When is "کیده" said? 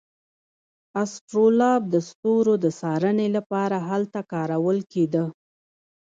4.91-5.23